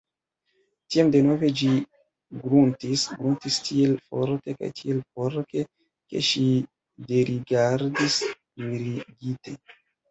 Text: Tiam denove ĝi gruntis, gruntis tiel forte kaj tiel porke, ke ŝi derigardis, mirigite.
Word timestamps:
Tiam 0.93 1.11
denove 1.15 1.51
ĝi 1.59 1.69
gruntis, 2.45 3.03
gruntis 3.19 3.61
tiel 3.69 3.95
forte 4.07 4.57
kaj 4.61 4.73
tiel 4.81 5.05
porke, 5.21 5.67
ke 6.13 6.25
ŝi 6.33 6.49
derigardis, 7.15 8.23
mirigite. 8.67 9.61